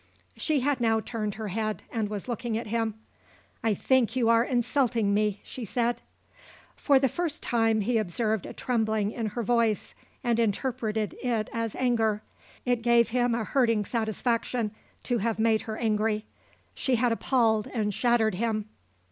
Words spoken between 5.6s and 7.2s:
said. For the